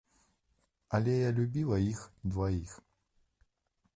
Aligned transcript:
Але 0.97 1.13
я 1.17 1.29
любіла 1.41 1.77
іх 1.93 2.01
дваіх. 2.31 2.71